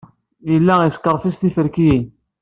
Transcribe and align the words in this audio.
Yella 0.51 0.75
yeskerfiẓ 0.83 1.35
tiferkiyin. 1.37 2.03